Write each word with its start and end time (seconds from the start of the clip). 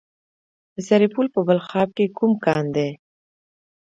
د 0.73 0.75
سرپل 0.87 1.25
په 1.35 1.39
بلخاب 1.47 1.89
کې 1.97 2.05
کوم 2.17 2.31
کان 2.45 2.65
دی؟ 2.75 2.89